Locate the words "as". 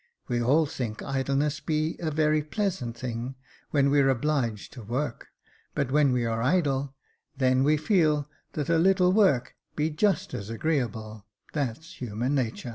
10.33-10.49